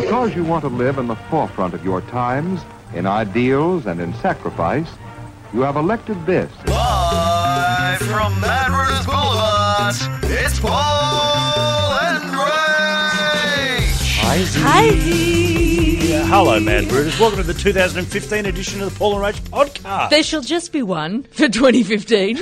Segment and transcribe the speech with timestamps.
[0.00, 2.62] Because you want to live in the forefront of your times,
[2.94, 4.88] in ideals and in sacrifice,
[5.52, 6.50] you have elected this.
[6.66, 12.64] Live from Mad Runners Boulevard, it's Paul and Rach.
[14.62, 15.63] Hi.
[16.26, 17.20] Hello, Mad Brooders.
[17.20, 20.10] Welcome to the 2015 edition of the Paul and Rach podcast.
[20.10, 22.38] There shall just be one for 2015.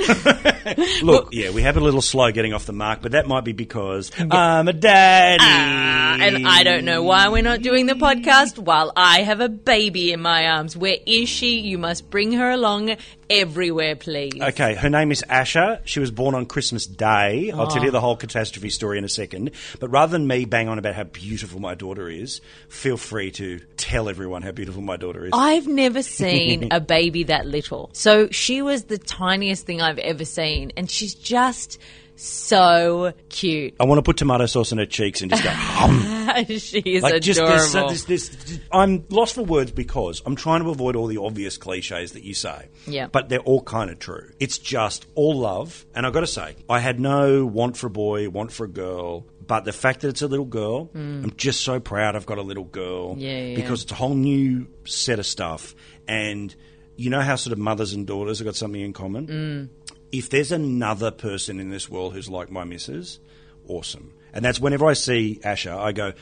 [1.05, 3.51] Look, yeah, we have a little slow getting off the mark, but that might be
[3.51, 5.43] because I'm a daddy.
[5.43, 9.49] Ah, and I don't know why we're not doing the podcast while I have a
[9.49, 10.75] baby in my arms.
[10.75, 11.59] Where is she?
[11.59, 12.95] You must bring her along
[13.33, 14.41] everywhere, please.
[14.41, 15.79] Okay, her name is Asha.
[15.85, 17.51] She was born on Christmas Day.
[17.51, 17.91] I'll tell you ah.
[17.91, 19.51] the whole catastrophe story in a second.
[19.79, 23.59] But rather than me bang on about how beautiful my daughter is, feel free to
[23.77, 25.31] tell everyone how beautiful my daughter is.
[25.33, 27.89] I've never seen a baby that little.
[27.93, 30.71] So she was the tiniest thing I've ever seen.
[30.77, 31.79] And she's just
[32.15, 33.75] so cute.
[33.79, 35.49] I want to put tomato sauce on her cheeks and just go.
[35.51, 36.45] hum.
[36.47, 37.19] she is Like adorable.
[37.19, 41.07] just this, uh, this, this, I'm lost for words because I'm trying to avoid all
[41.07, 42.69] the obvious cliches that you say.
[42.87, 43.07] Yeah.
[43.07, 44.29] But they're all kind of true.
[44.39, 47.91] It's just all love, and I've got to say, I had no want for a
[47.91, 49.25] boy, want for a girl.
[49.45, 52.41] But the fact that it's a little girl, I'm just so proud I've got a
[52.43, 53.15] little girl.
[53.15, 53.21] Mm.
[53.21, 53.55] Yeah, yeah.
[53.57, 55.75] Because it's a whole new set of stuff.
[56.07, 56.55] And
[56.95, 59.27] you know how sort of mothers and daughters have got something in common?
[59.27, 59.69] Mm.
[60.13, 63.19] If there's another person in this world who's like my missus,
[63.67, 64.13] awesome.
[64.31, 66.13] And that's whenever I see Asha, I go,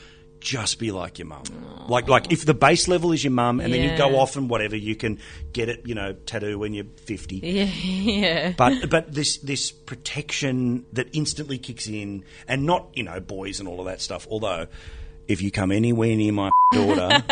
[0.42, 1.44] just be like your mum.
[1.88, 4.50] Like, like if the base level is your mum, and then you go off and
[4.50, 5.20] whatever, you can
[5.52, 7.36] get it, you know, tattoo when you're 50.
[7.36, 8.52] yeah, yeah.
[8.56, 13.68] But but this this protection that instantly kicks in, and not you know boys and
[13.68, 14.26] all of that stuff.
[14.30, 14.66] Although,
[15.32, 17.22] if you come anywhere near my daughter,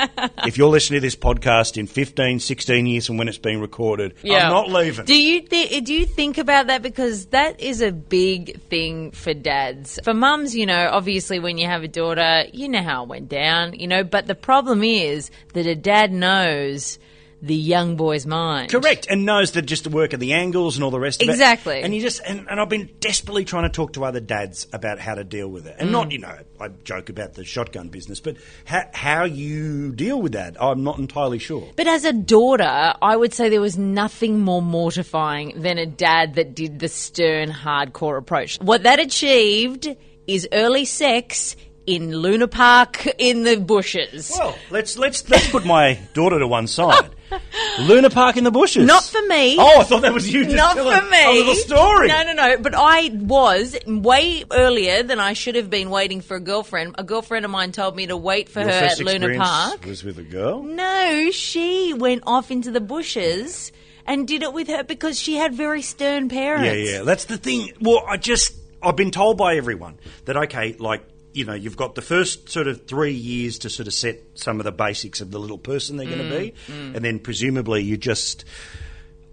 [0.45, 4.15] if you're listening to this podcast in 15, 16 years from when it's being recorded,
[4.23, 4.45] Yeah.
[4.45, 5.05] I'm not leaving.
[5.07, 9.33] Do you th- do you think about that because that is a big thing for
[9.35, 9.99] dads.
[10.05, 13.29] For mums, you know, obviously when you have a daughter, you know how it went
[13.29, 16.99] down, you know, but the problem is that a dad knows
[17.43, 18.71] the young boy's mind.
[18.71, 21.29] Correct, and knows that just the work of the angles and all the rest of
[21.29, 21.33] it.
[21.33, 21.81] Exactly.
[21.83, 24.99] And you just and, and I've been desperately trying to talk to other dads about
[24.99, 25.93] how to deal with it, and Mm.
[25.93, 30.33] not you know I joke about the shotgun business, but how, how you deal with
[30.33, 31.69] that, I'm not entirely sure.
[31.77, 36.35] But as a daughter, I would say there was nothing more mortifying than a dad
[36.35, 38.59] that did the stern, hardcore approach.
[38.61, 39.89] What that achieved
[40.27, 41.57] is early sex
[41.87, 44.31] in Luna Park in the bushes.
[44.39, 47.11] Well, let's let's let's put my daughter to one side.
[47.81, 48.87] Luna Park in the bushes.
[48.87, 49.57] Not for me.
[49.59, 50.45] Oh, I thought that was you.
[50.45, 51.25] Just Not telling for me.
[51.25, 52.09] A little story.
[52.09, 52.59] No, no, no.
[52.59, 56.97] But I was way earlier than I should have been waiting for a girlfriend.
[56.99, 59.85] A girlfriend of mine told me to wait for Your her at Luna Park.
[59.85, 60.63] was with a girl.
[60.63, 63.73] No, she went off into the bushes
[64.07, 66.67] and did it with her because she had very stern parents.
[66.67, 67.03] Yeah, yeah.
[67.03, 67.73] That's the thing.
[67.81, 71.03] Well, I just I've been told by everyone that okay, like
[71.33, 74.59] you know, you've got the first sort of three years to sort of set some
[74.61, 77.83] of the basics of the little person they're going to be, Mm, and then presumably
[77.83, 78.45] you just.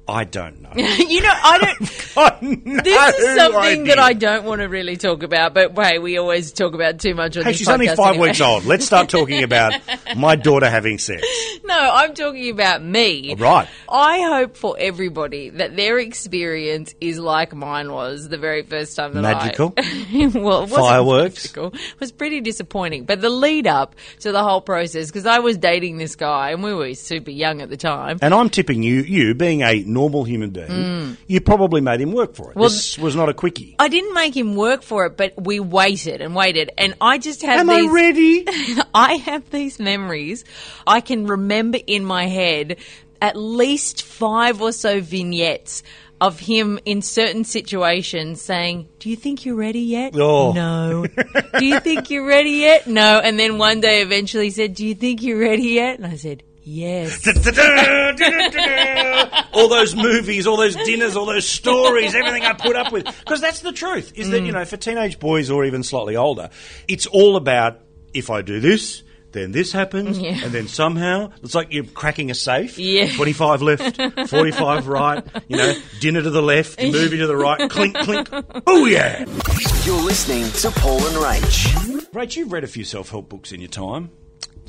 [0.07, 0.71] I don't know.
[0.75, 2.07] you know, I don't.
[2.17, 2.37] I
[2.83, 3.99] This is no something that.
[3.99, 7.35] I don't want to really talk about, but hey, we always talk about too much
[7.37, 8.29] on Hey, this she's only five anyway.
[8.29, 8.65] weeks old.
[8.65, 9.73] Let's start talking about
[10.15, 11.23] my daughter having sex.
[11.65, 13.35] No, I'm talking about me.
[13.35, 13.67] Right.
[13.91, 19.13] I hope for everybody that their experience is like mine was the very first time
[19.13, 19.73] that Magical?
[19.77, 20.31] I.
[20.33, 21.43] well, Fireworks?
[21.45, 21.67] magical.
[21.73, 23.05] It was pretty disappointing.
[23.05, 26.63] But the lead up to the whole process, because I was dating this guy and
[26.63, 28.19] we were super young at the time.
[28.21, 32.35] And I'm tipping you, you being a normal human being, you probably made him work
[32.35, 32.55] for it.
[32.55, 32.59] Mm.
[32.61, 33.75] Well, this was not a quickie.
[33.79, 37.41] I didn't make him work for it, but we waited and waited, and I just
[37.41, 37.89] have Am these.
[37.89, 38.45] I ready?
[38.93, 40.45] I have these memories.
[40.85, 42.77] I can remember in my head
[43.21, 45.81] at least five or so vignettes
[46.19, 50.15] of him in certain situations saying, Do you think you're ready yet?
[50.15, 50.51] Oh.
[50.51, 51.05] No.
[51.59, 52.87] Do you think you're ready yet?
[52.87, 53.19] No.
[53.23, 55.97] And then one day eventually he said, Do you think you're ready yet?
[55.99, 57.25] And I said, Yes.
[59.53, 63.05] all those movies, all those dinners, all those stories, everything I put up with.
[63.05, 64.55] Because that's the truth, is that, you mm.
[64.55, 66.49] know, for teenage boys or even slightly older,
[66.89, 67.79] it's all about
[68.13, 70.41] if I do this, then this happens, Yeah.
[70.43, 72.77] and then somehow it's like you're cracking a safe.
[72.77, 73.15] Yeah.
[73.15, 77.95] 25 left, 45 right, you know, dinner to the left, movie to the right, clink,
[77.95, 78.27] clink.
[78.67, 79.19] Oh, yeah.
[79.85, 82.09] You're listening to Paul and Rach.
[82.11, 84.11] Rach, you've read a few self help books in your time.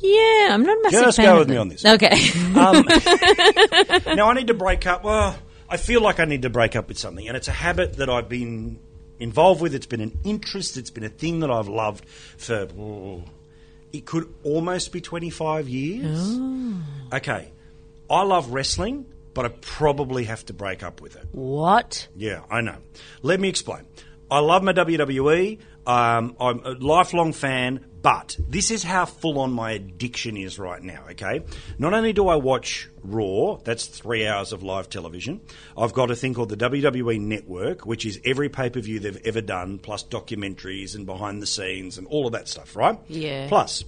[0.00, 1.84] Yeah, I'm not a massive Just fan go of with me on this.
[1.84, 2.30] Okay.
[2.54, 2.84] Um,
[4.16, 5.04] now I need to break up.
[5.04, 5.36] Well,
[5.68, 8.08] I feel like I need to break up with something, and it's a habit that
[8.08, 8.78] I've been
[9.18, 9.74] involved with.
[9.74, 10.76] It's been an interest.
[10.76, 12.68] It's been a thing that I've loved for.
[12.78, 13.24] oh,
[13.92, 16.18] it could almost be twenty five years.
[16.20, 16.82] Oh.
[17.12, 17.50] Okay,
[18.10, 21.26] I love wrestling, but I probably have to break up with it.
[21.32, 22.08] what?
[22.16, 22.76] Yeah, I know.
[23.22, 23.86] Let me explain.
[24.30, 25.58] I love my WWE.
[25.88, 30.82] Um, I'm a lifelong fan, but this is how full on my addiction is right
[30.82, 31.40] now, okay?
[31.78, 35.40] Not only do I watch Raw, that's three hours of live television,
[35.78, 39.26] I've got a thing called the WWE Network, which is every pay per view they've
[39.26, 42.98] ever done, plus documentaries and behind the scenes and all of that stuff, right?
[43.08, 43.48] Yeah.
[43.48, 43.82] Plus,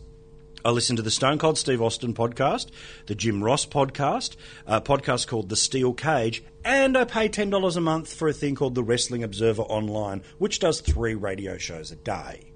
[0.63, 2.69] I listen to the Stone Cold Steve Austin podcast,
[3.07, 4.37] the Jim Ross podcast,
[4.67, 8.57] a podcast called The Steel Cage, and I pay $10 a month for a thing
[8.57, 12.53] called The Wrestling Observer Online, which does three radio shows a day.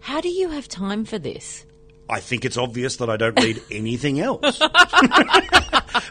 [0.00, 1.66] How do you have time for this?
[2.08, 4.58] I think it's obvious that I don't read anything else.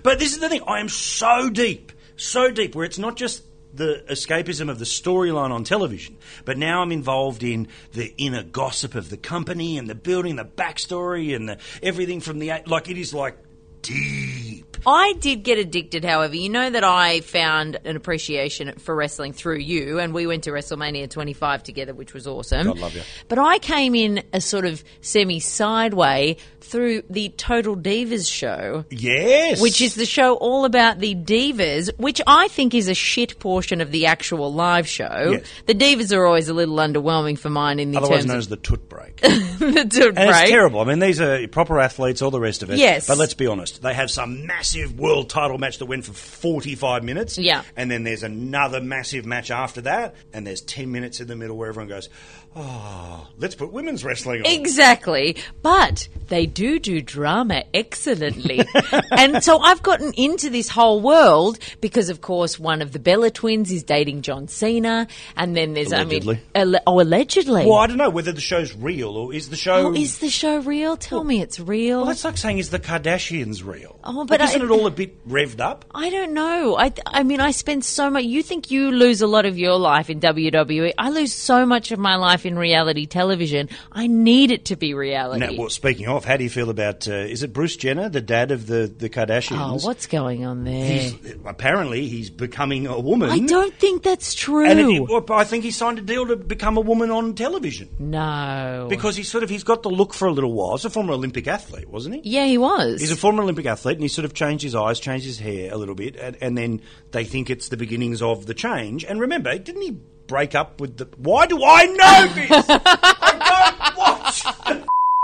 [0.04, 3.44] but this is the thing I am so deep, so deep, where it's not just
[3.74, 8.96] the escapism of the storyline on television, but now I'm involved in the inner gossip
[8.96, 12.52] of the company and the building, the backstory, and the, everything from the.
[12.66, 13.38] Like, it is like
[13.82, 14.71] deep.
[14.86, 16.36] I did get addicted, however.
[16.36, 20.52] You know that I found an appreciation for wrestling through you, and we went to
[20.52, 22.68] WrestleMania 25 together, which was awesome.
[22.68, 23.02] God love you.
[23.28, 28.86] But I came in a sort of semi sideway through the Total Divas show.
[28.90, 29.62] Yes.
[29.62, 33.82] Which is the show all about the divas, which I think is a shit portion
[33.82, 35.32] of the actual live show.
[35.34, 35.46] Yes.
[35.66, 38.40] The divas are always a little underwhelming for mine in the Otherwise terms known of
[38.40, 39.18] as the toot break.
[39.22, 40.30] the toot And break.
[40.30, 40.80] it's terrible.
[40.80, 42.78] I mean, these are proper athletes, all the rest of it.
[42.78, 43.08] Yes.
[43.08, 43.82] But let's be honest.
[43.82, 47.38] They have some massive world title match that went for 45 minutes.
[47.38, 47.64] Yeah.
[47.76, 50.16] And then there's another massive match after that.
[50.34, 52.10] And there's 10 minutes in the middle where everyone goes,
[52.56, 54.46] oh, let's put women's wrestling on.
[54.52, 55.38] Exactly.
[55.62, 58.62] But they do do drama excellently.
[59.12, 63.32] and so I've gotten into this whole world because, of course, one of the Bella
[63.32, 65.08] twins is dating John Cena.
[65.36, 66.42] And then there's, Allegedly.
[66.56, 67.66] I mean, alle- oh, allegedly.
[67.66, 69.88] Well, I don't know whether the show's real or is the show.
[69.88, 70.98] Oh, is the show real?
[70.98, 72.00] Tell me it's real.
[72.00, 74.00] well, that's like saying, is the Kardashians real?
[74.04, 75.86] Oh, but Like, I- isn't it all a bit revved up?
[75.94, 76.78] I don't know.
[76.78, 78.24] I I mean, I spend so much.
[78.24, 80.94] You think you lose a lot of your life in WWE?
[80.98, 83.70] I lose so much of my life in reality television.
[83.92, 85.46] I need it to be reality.
[85.46, 87.08] Now, well, speaking of, how do you feel about?
[87.08, 89.84] Uh, is it Bruce Jenner, the dad of the the Kardashians?
[89.84, 90.86] oh, what's going on there?
[90.86, 91.16] He's
[91.46, 93.30] apparently he's becoming a woman.
[93.30, 94.66] I don't think that's true.
[94.66, 98.88] And it, I think he signed a deal to become a woman on television no,
[98.90, 100.78] because he's sort of he's got the look for a little while.
[100.78, 102.22] He's a former Olympic athlete, wasn't he?
[102.30, 103.02] yeah, he was.
[103.02, 105.72] He's a former Olympic athlete, and he sort of changed his eyes, changed his hair
[105.74, 109.04] a little bit, and, and then they think it's the beginnings of the change.
[109.06, 109.98] And remember, didn't he
[110.32, 111.10] break up with the?
[111.18, 112.66] Why do I know this?
[112.70, 114.44] I don't watch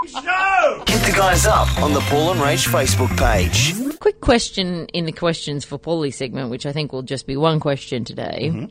[0.02, 0.84] the show.
[0.86, 3.74] Hit the guys up on the Paul and Rach Facebook page.
[4.00, 7.62] Quick question in the questions for Paulie segment, which I think will just be one
[7.62, 8.50] question today.
[8.52, 8.66] Mm-hmm.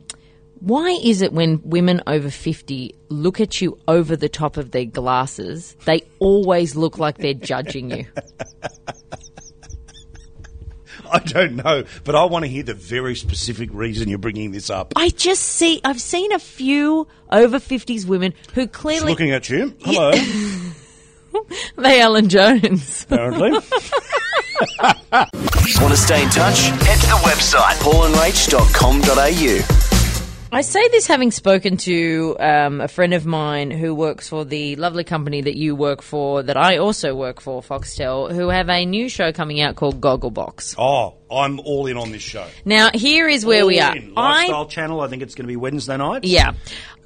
[0.60, 4.84] Why is it when women over 50 look at you over the top of their
[4.84, 8.06] glasses, they always look like they're judging you?
[11.16, 14.68] I don't know, but I want to hear the very specific reason you're bringing this
[14.70, 14.92] up.
[14.96, 19.48] I just see, I've seen a few over 50s women who She's clearly, looking at
[19.48, 19.74] you.
[19.80, 20.12] Hello,
[21.78, 23.04] they Ellen Jones.
[23.08, 23.52] apparently.
[25.10, 26.66] Want to stay in touch?
[26.68, 29.85] Head to the website paulandrach.com.au.
[30.52, 34.76] I say this having spoken to um, a friend of mine who works for the
[34.76, 38.87] lovely company that you work for, that I also work for, Foxtel, who have a
[38.87, 40.76] new show coming out called Gogglebox.
[40.78, 42.46] Oh, I'm all in on this show.
[42.64, 43.96] Now, here is where we All are.
[43.96, 44.14] in.
[44.14, 45.00] Lifestyle I, Channel.
[45.00, 46.25] I think it's going to be Wednesday night.
[46.25, 46.52] yeah,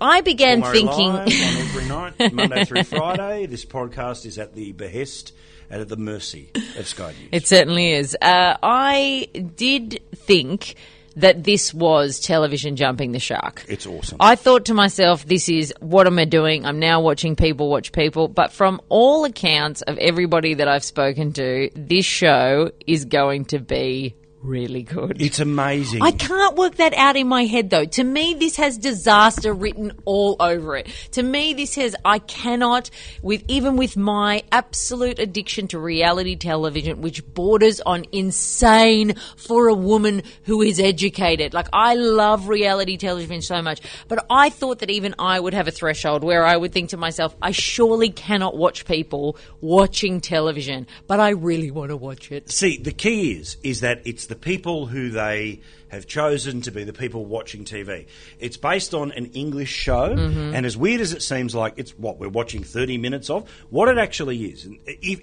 [0.01, 1.13] I began Murray thinking.
[1.13, 3.47] Live on every night, Monday through Friday.
[3.47, 5.33] This podcast is at the behest
[5.71, 7.29] and at the mercy of Sky News.
[7.33, 8.17] It certainly is.
[8.21, 10.75] Uh, I did think
[11.17, 13.65] that this was television jumping the shark.
[13.69, 14.19] It's awesome.
[14.21, 16.65] I thought to myself, this is what am I doing?
[16.65, 18.29] I'm now watching people watch people.
[18.29, 23.59] But from all accounts of everybody that I've spoken to, this show is going to
[23.59, 25.21] be really good.
[25.21, 26.03] it's amazing.
[26.03, 27.85] I can't work that out in my head though.
[27.85, 30.89] To me, this has disaster written all over it.
[31.13, 32.91] To me, this has, I cannot,
[33.23, 39.75] with, even with my absolute addiction to reality television, which borders on insane for a
[39.75, 41.55] woman who is educated.
[41.55, 45.69] Like, I love reality television so much, but I thought that even I would have
[45.69, 50.87] a threshold where I would think to myself, I surely cannot watch people watching television,
[51.07, 52.51] but I really want to watch it.
[52.51, 56.85] See, the key is is that it's the people who they have chosen to be
[56.85, 58.07] the people watching TV.
[58.39, 60.55] It's based on an English show, Mm-hmm.
[60.55, 63.89] and as weird as it seems like it's what we're watching 30 minutes of, what
[63.89, 64.65] it actually is,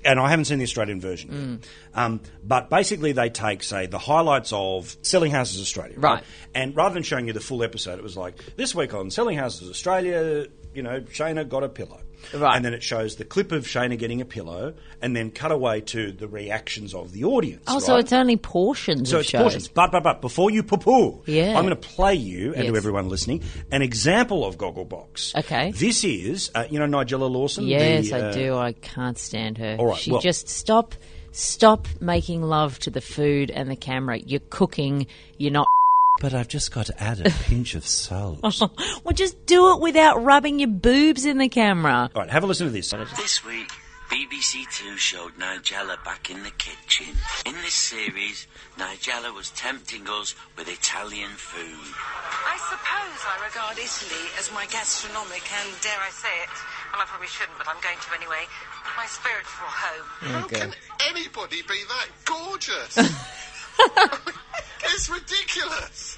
[0.03, 1.51] and, I haven't seen the Australian version Mm.
[1.63, 6.15] yet, um, but basically they take, say, the highlights of Selling Houses Australia, right?
[6.15, 6.23] Right.
[6.53, 9.37] And rather than showing you the full episode, it was like, this week on Selling
[9.37, 10.45] Houses Australia,
[10.75, 12.01] you know, Shaynna got a pillow.
[12.33, 12.55] Right.
[12.55, 15.81] And then it shows the clip of Shaynna getting a pillow, and then cut away
[15.81, 17.63] to the reactions of the audience.
[17.67, 19.41] Oh, so it's only portions So of it's shows.
[19.41, 19.67] portions.
[19.69, 21.57] But, but, but, before you poo-poo, Yeah.
[21.57, 22.71] I'm going to play you, and Yes.
[22.74, 25.36] to everyone listening, an example of Gogglebox.
[25.36, 25.71] Okay.
[25.71, 27.65] This is, uh, you know, Nigella Lawson?
[27.67, 28.55] Yes, the, I uh, do.
[28.57, 29.77] I can't stand her.
[29.79, 30.95] All right, she well- just stop,
[31.31, 34.17] stop making love to the food and the camera.
[34.17, 35.07] You're cooking.
[35.38, 35.67] You're not.
[36.19, 38.39] But I've just got to add a pinch of salt.
[39.03, 42.09] Well, just do it without rubbing your boobs in the camera.
[42.13, 42.89] All right, have a listen to this.
[43.15, 43.69] This week,
[44.09, 47.15] BBC Two showed Nigella back in the kitchen.
[47.45, 48.47] In this series,
[48.77, 51.93] Nigella was tempting us with Italian food.
[51.93, 56.50] I suppose I regard Italy as my gastronomic and, dare I say it,
[56.91, 58.43] well, I probably shouldn't, but I'm going to anyway,
[58.95, 60.07] my spiritual home.
[60.31, 60.74] How can
[61.07, 62.95] anybody be that gorgeous?
[64.88, 66.17] it's ridiculous.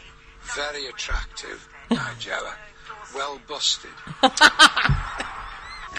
[0.56, 2.54] Very attractive, Nigella.
[3.16, 3.92] Well busted.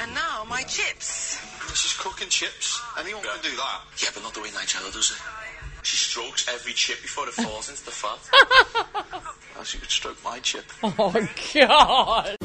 [0.00, 1.38] And now my chips.
[1.74, 2.80] She's cooking chips.
[2.98, 3.80] Anyone can do that.
[3.98, 5.20] Yeah, but not the way Nigella does it.
[5.82, 8.18] She strokes every chip before it falls into the fat.
[9.60, 10.64] Well, she could stroke my chip.
[10.82, 11.12] Oh
[11.54, 12.36] God!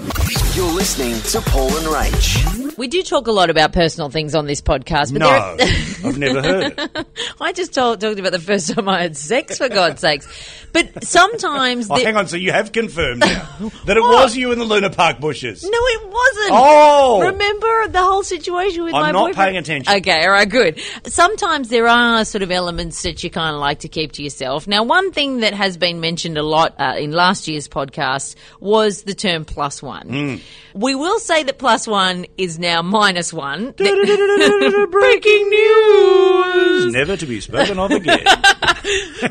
[0.54, 2.78] You're listening to Paul and Rach.
[2.78, 5.68] We do talk a lot about personal things on this podcast, but No, there,
[6.04, 7.08] I've never heard it.
[7.42, 10.28] I just told, talked about the first time I had sex, for God's sakes.
[10.74, 13.48] But sometimes, Oh, there- hang on, so you have confirmed now
[13.86, 15.64] that it was you in the Luna Park bushes.
[15.64, 16.50] No, it wasn't.
[16.52, 17.22] Oh!
[17.32, 19.08] remember the whole situation with my book.
[19.08, 19.36] I'm not boyfriend?
[19.38, 19.94] paying attention.
[19.96, 20.82] Okay, all right, good.
[21.06, 24.68] Sometimes there are sort of elements that you kind of like to keep to yourself.
[24.68, 29.04] Now, one thing that has been mentioned a lot uh, in last year's podcast was
[29.04, 30.10] the term plus one.
[30.10, 30.36] Hmm.
[30.78, 33.72] We will say that plus one is now minus one.
[33.78, 36.94] Breaking news.
[36.94, 38.26] Never to be spoken of again.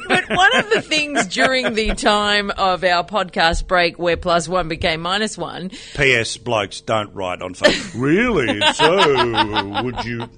[0.09, 4.67] But one of the things during the time of our podcast break where plus one
[4.67, 6.37] became minus one P.S.
[6.39, 8.01] Blokes don't write on Facebook.
[8.01, 8.61] really?
[8.73, 10.29] So would you?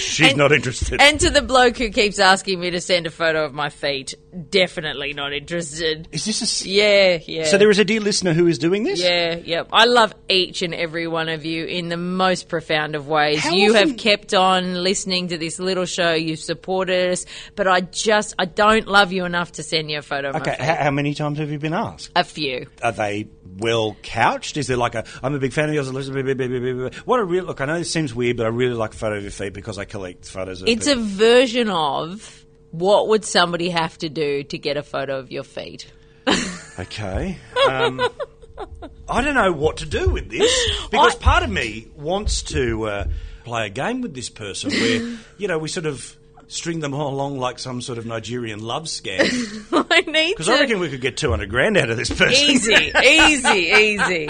[0.00, 1.00] She's And- not interested.
[1.00, 4.14] And to the bloke who keeps asking me to send a photo of my feet,
[4.50, 6.08] definitely not interested.
[6.12, 6.68] is this a.
[6.68, 7.44] Yeah, yeah.
[7.44, 9.00] So there is a dear listener who is doing this.
[9.00, 9.68] Yeah, yep.
[9.72, 13.40] I love each and every one of you in the most profound of ways.
[13.40, 16.12] How you often- have kept on listening to this little show.
[16.14, 20.02] You've supported us, but I just I don't love you enough to send you a
[20.02, 20.50] photo of Okay.
[20.50, 20.64] my feet.
[20.66, 22.10] How, how many times have you been asked?
[22.16, 22.66] a few.
[22.82, 23.26] Are they
[23.60, 24.56] well couched?
[24.56, 25.04] Is there like a?
[25.22, 25.90] I'm a big fan of yours.
[27.04, 27.60] What a real look.
[27.60, 29.78] I know this seems weird, but I really like a photo of your feet because
[29.78, 30.68] I collect photos of.
[30.68, 35.30] It's a version of what would somebody have to do to get a photo of
[35.30, 35.86] your feet.
[36.78, 37.36] Okay.
[37.68, 38.00] Um,
[39.06, 40.50] I don't know what to do with this
[40.90, 43.04] because I- part of me wants to uh,
[43.44, 46.16] play a game with this person where, you know, we sort of
[46.50, 49.20] string them all along like some sort of Nigerian love scam.
[49.90, 50.48] I need Because.
[50.48, 52.32] I reckon we could get 200 grand out of this person.
[52.32, 54.28] easy, easy, easy.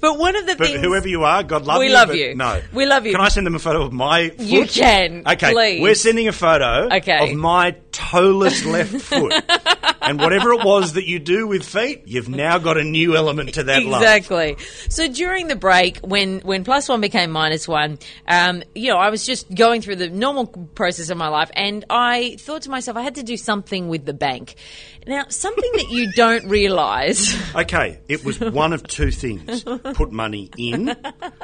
[0.00, 1.90] But one of the But things whoever you are, God love We you.
[1.90, 2.34] We love you.
[2.34, 2.60] No.
[2.72, 3.12] We love you.
[3.12, 4.40] Can I send them a photo of my foot?
[4.40, 5.52] You can, Okay.
[5.52, 5.82] please.
[5.82, 7.30] We're sending a photo Okay.
[7.30, 9.32] of my toeless left foot.
[10.00, 13.54] and whatever it was that you do with feet, you've now got a new element
[13.54, 14.56] to that exactly.
[14.88, 19.10] So during the break, when when plus one became minus one, um, you know, I
[19.10, 22.96] was just going through the normal process of my life, and I thought to myself,
[22.96, 24.56] I had to do something with the bank.
[25.10, 27.36] Now, something that you don't realise.
[27.52, 30.96] Okay, it was one of two things: put money in,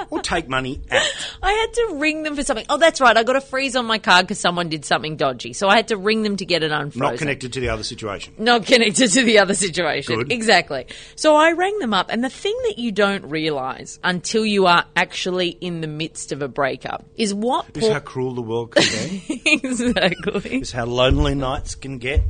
[0.08, 1.02] or take money out.
[1.42, 2.64] I had to ring them for something.
[2.68, 3.16] Oh, that's right.
[3.16, 5.52] I got a freeze on my card because someone did something dodgy.
[5.52, 7.00] So I had to ring them to get it unfrozen.
[7.00, 8.34] Not connected to the other situation.
[8.38, 10.16] Not connected to the other situation.
[10.16, 10.32] Good.
[10.32, 10.86] Exactly.
[11.16, 14.84] So I rang them up, and the thing that you don't realise until you are
[14.94, 17.76] actually in the midst of a breakup is what.
[17.76, 19.42] Is how cruel the world can be.
[19.44, 20.60] exactly.
[20.60, 22.22] is how lonely nights can get.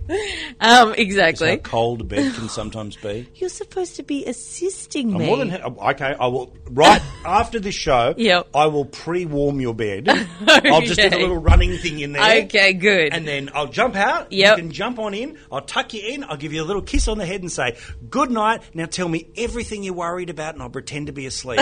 [0.61, 1.57] Um, Is exactly.
[1.71, 3.29] how cold a bed can sometimes be.
[3.35, 5.27] You're supposed to be assisting I'm me.
[5.27, 6.15] more than ha- okay.
[6.19, 8.15] I will right after this show.
[8.17, 8.49] Yep.
[8.55, 10.09] I will pre-warm your bed.
[10.47, 11.21] I'll just do the Okay.
[11.21, 12.45] little running thing in there.
[12.45, 13.13] Okay, good.
[13.13, 14.33] And then I'll jump out.
[14.33, 14.57] Yep.
[14.59, 15.39] You can jump on in.
[15.51, 16.25] I'll tuck you in.
[16.25, 17.77] I'll give you a little kiss on the head and say
[18.11, 18.63] good night.
[18.75, 21.61] Now tell me everything you're worried about, and I'll pretend to be asleep.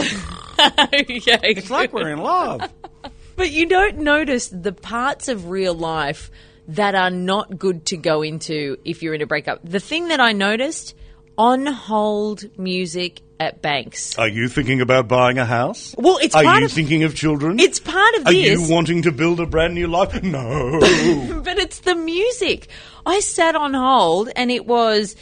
[0.59, 2.63] okay, it's like we're in love.
[3.37, 6.31] But you don't notice the parts of real life
[6.69, 9.61] that are not good to go into if you're in a breakup.
[9.65, 10.95] The thing that I noticed
[11.37, 14.17] on hold music at banks.
[14.19, 15.95] Are you thinking about buying a house?
[15.99, 17.59] Well, it's Are you of- thinking of children?
[17.59, 18.61] It's part of Are this.
[18.69, 20.23] you wanting to build a brand new life?
[20.23, 20.79] No.
[21.45, 22.69] but it's the music.
[23.05, 25.17] I sat on hold and it was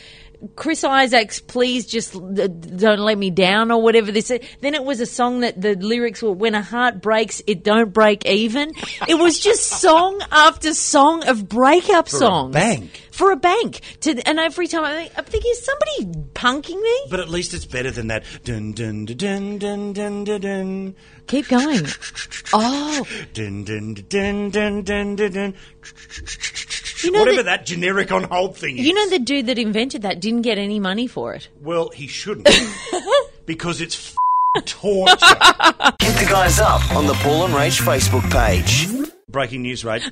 [0.57, 4.29] Chris Isaak's, please just uh, don't let me down or whatever this.
[4.61, 7.93] Then it was a song that the lyrics were when a heart breaks, it don't
[7.93, 8.73] break even.
[9.09, 12.53] It was just song after song of breakup For a songs.
[12.55, 12.91] bank.
[13.13, 13.81] For a bank.
[14.01, 17.01] To, and every time I think, I'm thinking, is somebody punking me?
[17.11, 18.25] But at least it's better than that.
[18.43, 20.95] Dun dun dun dun dun dun dun.
[21.29, 21.87] Keep going.
[22.53, 25.55] Oh, Dun dun dun dun dun dun dun.
[27.05, 28.87] You know, Whatever the, that generic on hold thing is.
[28.87, 31.49] you know the dude that invented that didn't get any money for it.
[31.61, 32.49] Well, he shouldn't.
[33.47, 34.15] because it's
[34.57, 35.17] f- torture.
[35.17, 38.87] Hit the guys up on the Paul and Rach Facebook page.
[39.29, 40.03] Breaking news, Rach.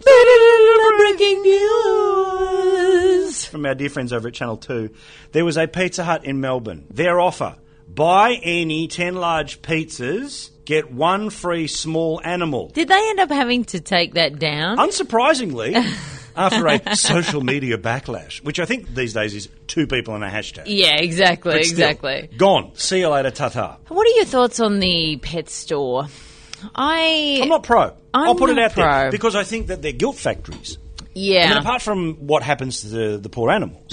[0.99, 3.45] Breaking news.
[3.47, 4.91] from our dear friends over at Channel 2.
[5.33, 6.87] There was a Pizza Hut in Melbourne.
[6.91, 7.57] Their offer
[7.89, 12.69] buy any 10 large pizzas, get one free small animal.
[12.69, 14.79] Did they end up having to take that down?
[14.79, 15.75] Unsurprisingly,
[16.41, 20.31] after a social media backlash, which I think these days is two people and a
[20.31, 20.65] hashtag.
[20.67, 22.31] yeah, exactly, still, exactly.
[22.37, 22.73] Gone.
[22.75, 23.77] See you later, ta-ta.
[23.89, 26.07] What are your thoughts on the pet store?
[26.75, 27.93] I I'm not pro.
[28.13, 29.11] I'm will put it out there pro.
[29.11, 30.79] because I think that they're guilt factories.
[31.15, 31.45] Yeah.
[31.45, 33.93] I mean, apart from what happens to the, the poor animals,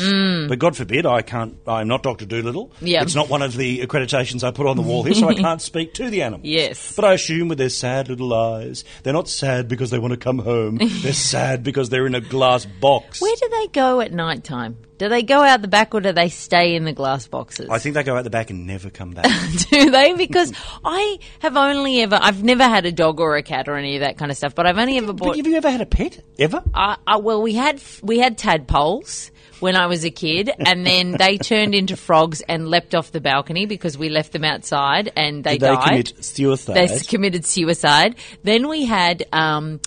[0.49, 1.57] but God forbid, I can't.
[1.67, 2.69] I'm not Doctor Doolittle.
[2.81, 2.87] Mm.
[2.87, 3.01] Yeah.
[3.03, 5.61] it's not one of the accreditations I put on the wall here, so I can't
[5.61, 6.45] speak to the animals.
[6.45, 6.95] Yes.
[6.95, 10.17] but I assume with their sad little eyes, they're not sad because they want to
[10.17, 10.77] come home.
[11.01, 13.21] they're sad because they're in a glass box.
[13.21, 14.77] Where do they go at night time?
[14.97, 17.69] Do they go out the back or do they stay in the glass boxes?
[17.69, 19.25] I think they go out the back and never come back.
[19.69, 20.13] do they?
[20.13, 23.95] Because I have only ever, I've never had a dog or a cat or any
[23.95, 25.37] of that kind of stuff, but I've only ever but bought.
[25.37, 26.63] have you ever had a pet ever?
[26.73, 31.11] Uh, uh, well, we had we had tadpoles when I was a kid, and then
[31.11, 35.43] they turned into frogs and leapt off the balcony because we left them outside and
[35.43, 35.83] they they died.
[35.83, 36.75] commit suicide?
[36.75, 38.15] They committed suicide.
[38.43, 39.79] Then we had um,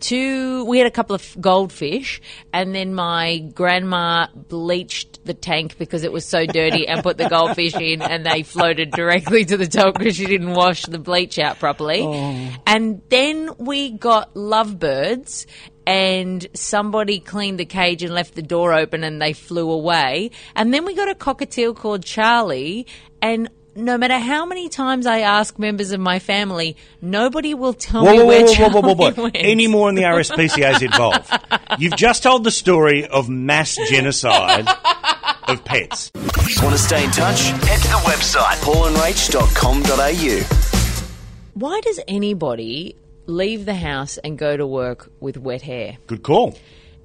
[0.00, 0.64] two.
[0.64, 2.20] We had a couple of goldfish,
[2.52, 7.28] and then my grandma bleached the tank because it was so dirty, and put the
[7.28, 11.38] goldfish in, and they floated directly to the top because she didn't wash the bleach
[11.38, 12.02] out properly.
[12.02, 12.50] Oh.
[12.66, 15.46] And then we got lovebirds.
[15.86, 20.30] And somebody cleaned the cage and left the door open and they flew away.
[20.56, 22.86] And then we got a cockatiel called Charlie
[23.20, 28.04] and no matter how many times I ask members of my family, nobody will tell
[28.04, 29.22] Whoa, me whoa, where whoa, whoa, Charlie whoa, whoa, whoa.
[29.24, 29.36] went.
[29.36, 31.30] Any more in the RSPCA is involved.
[31.78, 34.66] You've just told the story of mass genocide
[35.48, 36.10] of pets.
[36.14, 37.42] Want to stay in touch?
[37.42, 40.70] Head to the website paulandrach.com.au.
[41.54, 45.98] Why does anybody leave the house and go to work with wet hair?
[46.06, 46.56] Good call.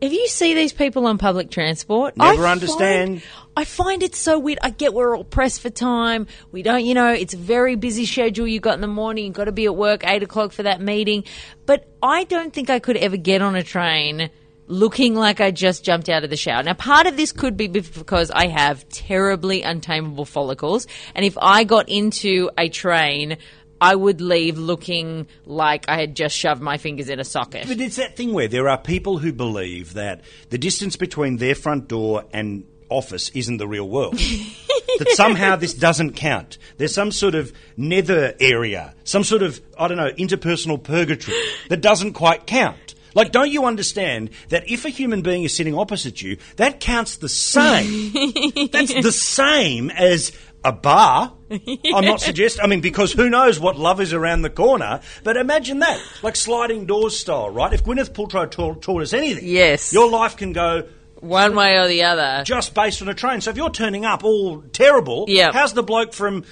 [0.02, 3.22] If you see these people on public transport, Never I understand.
[3.22, 4.60] Find, I find it so weird.
[4.62, 6.28] I get we're all pressed for time.
[6.52, 9.26] We don't, you know, it's a very busy schedule you got in the morning.
[9.26, 11.26] You've got to be at work eight o'clock for that meeting.
[11.66, 14.30] But I don't think I could ever get on a train
[14.68, 16.64] looking like I just jumped out of the shower.
[16.64, 21.66] Now, part of this could be because I have terribly untamable follicles, and if I
[21.66, 23.38] got into a train.
[23.82, 27.68] I would leave looking like I had just shoved my fingers in a socket.
[27.68, 31.56] But it's that thing where there are people who believe that the distance between their
[31.56, 34.18] front door and office isn't the real world.
[34.98, 36.58] that somehow this doesn't count.
[36.78, 41.38] There's some sort of nether area, some sort of, I don't know, interpersonal purgatory
[41.70, 42.96] that doesn't quite count.
[43.16, 47.18] Like, don't you understand that if a human being is sitting opposite you, that counts
[47.18, 48.12] the same?
[48.72, 50.32] That's the same as
[50.64, 51.34] a bar.
[51.52, 55.38] I'm not suggesting, I mean, because who knows what love is around the corner, but
[55.38, 57.72] imagine that, like sliding doors style, right?
[57.74, 59.94] If Gwyneth Paltrow taught, taught us anything, Yes.
[59.94, 60.84] your life can go
[61.22, 62.44] One way or the other.
[62.46, 63.42] just based on a train.
[63.42, 65.54] So if you're turning up all terrible, Yep.
[65.54, 66.44] how's the bloke from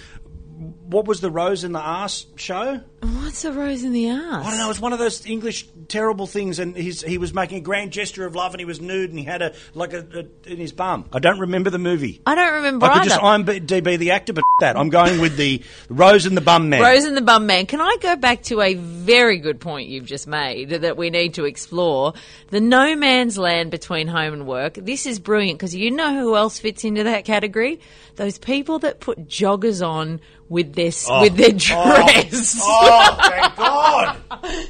[0.89, 2.79] what was the Rose in the Arse show?
[3.01, 4.45] What's the rose in the ass?
[4.45, 4.69] I don't know.
[4.71, 8.25] It's one of those English terrible things, and he's, he was making a grand gesture
[8.25, 10.71] of love, and he was nude, and he had a like a, a in his
[10.71, 11.05] bum.
[11.13, 12.21] I don't remember the movie.
[12.25, 13.09] I don't remember I could either.
[13.09, 16.81] just IMDb the actor, but that I'm going with the Rose and the Bum Man.
[16.81, 17.67] Rose and the Bum Man.
[17.67, 21.35] Can I go back to a very good point you've just made that we need
[21.35, 22.13] to explore?
[22.47, 24.73] The no man's land between home and work.
[24.73, 27.79] This is brilliant because you know who else fits into that category?
[28.15, 31.21] Those people that put joggers on with their s oh.
[31.21, 31.57] with their oh.
[31.57, 32.57] dress.
[32.61, 34.17] Oh, thank God!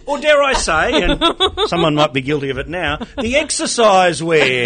[0.06, 1.07] Or dare I say,
[1.68, 4.66] someone might be guilty of it now, the exercise wear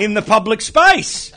[0.00, 1.32] in the public space.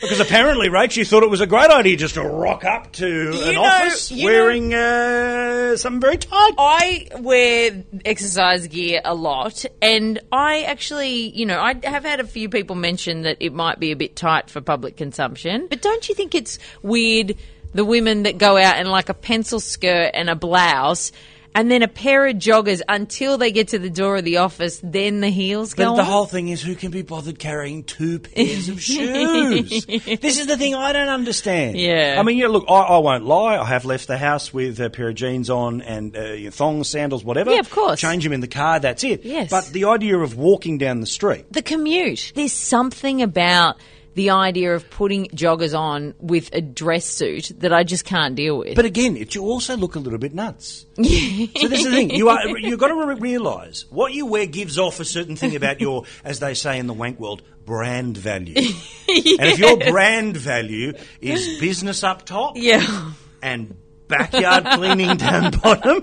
[0.00, 3.30] Because apparently, Rach, you thought it was a great idea just to rock up to
[3.48, 6.52] an know- office you wearing uh, something very tight.
[6.56, 12.26] I wear exercise gear a lot, and I actually, you know, I have had a
[12.26, 15.66] few people mention that it might be a bit tight for public consumption.
[15.68, 17.36] But don't you think it's weird
[17.74, 21.10] the women that go out in like a pencil skirt and a blouse?
[21.56, 24.78] And then a pair of joggers until they get to the door of the office.
[24.84, 25.96] Then the heels go But on.
[25.96, 29.86] the whole thing is, who can be bothered carrying two pairs of shoes?
[29.86, 31.78] this is the thing I don't understand.
[31.78, 32.16] Yeah.
[32.18, 33.56] I mean, yeah, look, I, I won't lie.
[33.58, 37.24] I have left the house with a pair of jeans on and uh, thongs, sandals,
[37.24, 37.50] whatever.
[37.52, 38.00] Yeah, of course.
[38.00, 38.78] Change them in the car.
[38.78, 39.24] That's it.
[39.24, 39.50] Yes.
[39.50, 41.50] But the idea of walking down the street.
[41.52, 42.32] the commute.
[42.34, 43.76] There's something about
[44.16, 48.56] the idea of putting joggers on with a dress suit that I just can't deal
[48.58, 48.74] with.
[48.74, 50.86] But again, it, you also look a little bit nuts.
[50.96, 52.10] so this is the thing.
[52.10, 55.54] You are you've got to re- realise what you wear gives off a certain thing
[55.54, 58.54] about your, as they say in the wank world, brand value.
[59.08, 63.12] And if your brand value is business up top yeah.
[63.42, 63.76] and
[64.08, 66.02] backyard cleaning down bottom,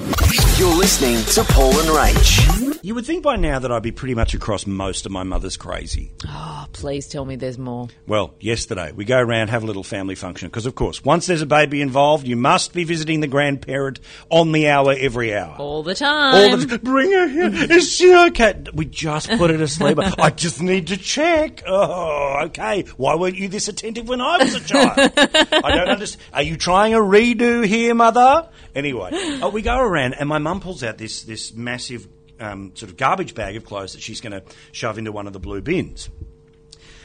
[0.58, 2.73] You're listening to Paul and Rach.
[2.84, 5.56] You would think by now that I'd be pretty much across most of my mother's
[5.56, 6.12] crazy.
[6.28, 7.88] Oh, please tell me there's more.
[8.06, 11.42] Well, yesterday we go around have a little family function because, of course, once there's
[11.42, 15.56] a baby involved, you must be visiting the grandparent on the hour every hour.
[15.60, 16.52] All the time.
[16.52, 17.72] All the bring her here.
[17.72, 18.66] Is she okay?
[18.74, 19.98] We just put her to sleep.
[20.20, 21.64] I just need to check.
[21.66, 22.84] Oh, okay.
[22.98, 25.14] Why weren't you this attentive when I was a child?
[25.18, 26.22] I don't understand.
[26.34, 28.50] Are you trying a redo here, mother?
[28.76, 32.08] Anyway, oh, we go around, and my mum pulls out this this massive
[32.44, 35.34] um, sort of garbage bag of clothes that she's going to shove into one of
[35.34, 36.10] the blue bins.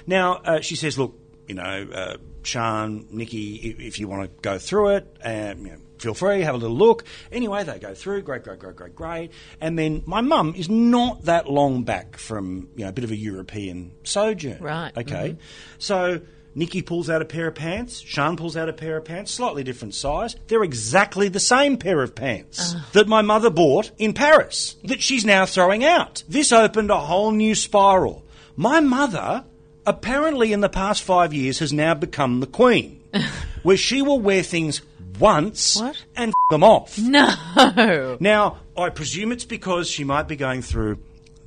[0.07, 4.59] Now, uh, she says, look, you know, uh, Sean, Nikki, if, you want to go
[4.59, 7.05] through it, um, you know, feel free, have a little look.
[7.33, 9.33] Anyway, they go through, great, great, great, great, great.
[9.61, 13.11] And then my mum is not that long back from, you know, a bit of
[13.11, 14.59] a European sojourn.
[14.61, 15.37] Right, Okay.
[15.79, 16.20] So
[16.54, 19.62] Nikki pulls out a pair of pants, Sean pulls out a pair of pants, slightly
[19.62, 20.34] different size.
[20.48, 22.88] They're exactly the same pair of pants ah.
[22.92, 26.24] that my mother bought in Paris that she's now throwing out.
[26.28, 28.24] This opened a whole new spiral.
[28.56, 29.44] My mother
[29.87, 33.00] apparently in the past five years has now become the queen,
[33.62, 34.82] where she will wear things
[35.18, 36.04] once What?
[36.14, 36.98] and f- them off.
[36.98, 38.16] No.
[38.20, 40.98] Now, I presume it's because she might be going through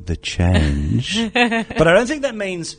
[0.03, 2.75] the change, but I don't think that means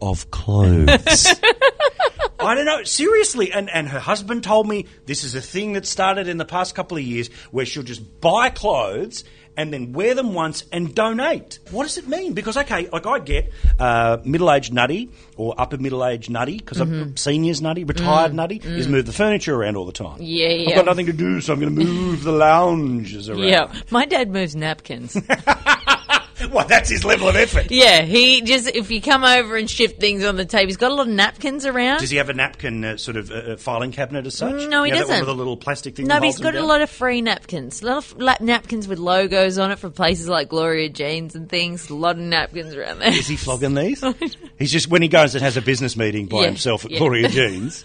[0.00, 1.34] of clothes.
[2.40, 3.52] I don't know, seriously.
[3.52, 6.74] And, and her husband told me this is a thing that started in the past
[6.74, 9.24] couple of years where she'll just buy clothes
[9.56, 11.60] and then wear them once and donate.
[11.70, 12.32] What does it mean?
[12.32, 16.80] Because, okay, like I get uh, middle aged nutty or upper middle aged nutty, because
[16.80, 17.16] I'm mm-hmm.
[17.16, 18.90] seniors nutty, retired mm, nutty, is mm.
[18.90, 20.16] move the furniture around all the time.
[20.20, 20.70] Yeah, yeah.
[20.70, 23.44] I've got nothing to do, so I'm going to move the lounges around.
[23.44, 23.72] Yeah.
[23.90, 25.16] My dad moves napkins.
[26.54, 27.70] Well, that's his level of effort.
[27.70, 30.90] yeah, he just, if you come over and shift things on the table, he's got
[30.92, 31.98] a lot of napkins around.
[32.00, 34.68] Does he have a napkin uh, sort of uh, filing cabinet as such?
[34.68, 35.20] No, he You know, doesn't.
[35.20, 36.06] with a little plastic thing.
[36.06, 37.82] No, but he's got a lot of free napkins.
[37.82, 41.48] A lot of lap napkins with logos on it from places like Gloria Jeans and
[41.48, 41.90] things.
[41.90, 43.08] A lot of napkins around there.
[43.12, 44.02] Is he flogging these?
[44.58, 46.98] He's just when he goes and has a business meeting by Yeah, himself at yeah.
[46.98, 47.82] Gloria Jeans.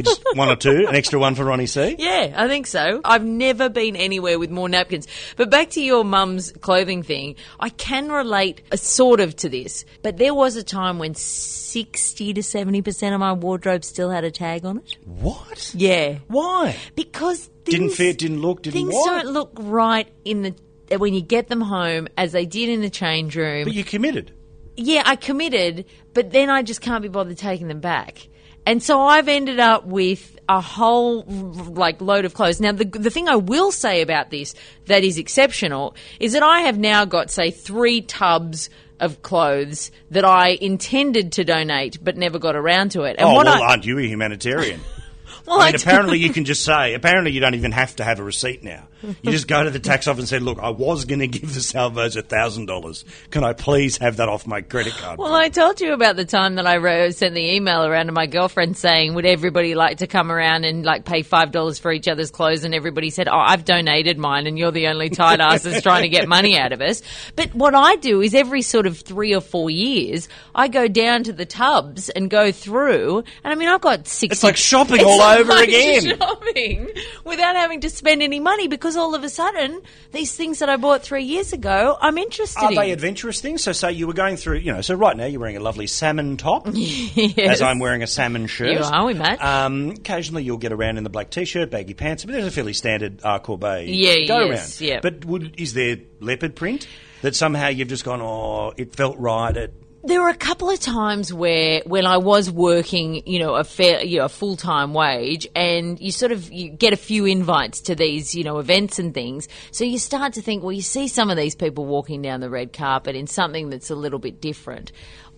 [0.00, 1.96] just one or two, an extra one for Ronnie C.
[1.98, 3.00] Yeah, I think so.
[3.04, 5.06] I've never been anywhere with more napkins.
[5.36, 9.84] But back to your mum's clothing thing, I can relate uh, sort of to this.
[10.02, 14.30] But there was a time when 60 to 70% of my wardrobe still had a
[14.30, 14.96] tag on it.
[15.04, 15.72] What?
[15.74, 16.18] Yeah.
[16.28, 16.76] Why?
[16.94, 19.22] Because Didn't fit, didn't look, didn't Things what?
[19.22, 20.54] don't look right in the
[20.98, 23.64] when you get them home as they did in the change room.
[23.64, 24.32] But you committed.
[24.76, 28.28] yeah, I committed, but then I just can't be bothered taking them back.
[28.64, 32.60] And so I've ended up with a whole like load of clothes.
[32.60, 34.54] Now the the thing I will say about this
[34.86, 38.70] that is exceptional is that I have now got say 3 tubs
[39.00, 43.16] of clothes that I intended to donate but never got around to it.
[43.18, 44.80] And oh, what well, I, aren't you a humanitarian?
[45.46, 48.04] well, I mean, I- apparently you can just say, apparently you don't even have to
[48.04, 48.86] have a receipt now.
[49.02, 51.54] You just go to the tax office and say, look, I was going to give
[51.54, 53.04] the Salvos $1,000.
[53.30, 55.18] Can I please have that off my credit card?
[55.18, 58.12] Well, I told you about the time that I wrote, sent the email around to
[58.12, 61.92] my girlfriend saying, "Would everybody like to come around and like pay five dollars for
[61.92, 65.40] each other's clothes?" And everybody said, "Oh, I've donated mine, and you're the only tight
[65.40, 67.02] ass that's trying to get money out of us."
[67.36, 71.24] But what I do is every sort of three or four years, I go down
[71.24, 74.36] to the tubs and go through, and I mean, I've got six.
[74.36, 76.18] It's like shopping all over again.
[76.18, 76.90] Shopping
[77.24, 79.80] without having to spend any money because all of a sudden,
[80.12, 82.76] these things that I bought three years ago, I'm interested Are in.
[82.76, 83.62] they adventurous things?
[83.62, 85.86] So, say you were going through, you know, so right now you're wearing a lovely
[85.86, 86.66] salmon top,
[87.38, 88.72] as I'm wearing a salmon shirt.
[88.72, 89.40] You are, we match.
[89.40, 92.72] Um, occasionally you'll get around in the black t-shirt, baggy pants, but there's a fairly
[92.72, 94.88] standard Arcor Bay Yeah, go yes, around.
[94.88, 95.00] yeah.
[95.02, 96.86] But would, is there leopard print
[97.22, 99.70] that somehow you've just gone, oh, it felt right at
[100.04, 104.02] There were a couple of times where, when I was working, you know, a fair,
[104.02, 107.82] you know, a full time wage, and you sort of you get a few invites
[107.82, 109.46] to these, you know, events and things.
[109.70, 112.50] So you start to think, well, you see some of these people walking down the
[112.50, 114.90] red carpet in something that's a little bit different.